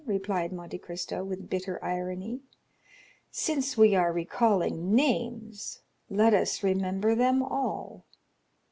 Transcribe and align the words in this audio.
replied 0.07 0.51
Monte 0.51 0.79
Cristo, 0.79 1.23
with 1.23 1.47
bitter 1.47 1.77
irony; 1.85 2.39
"since 3.29 3.77
we 3.77 3.93
are 3.93 4.11
recalling 4.11 4.95
names, 4.95 5.83
let 6.09 6.33
us 6.33 6.63
remember 6.63 7.13
them 7.13 7.43
all." 7.43 8.03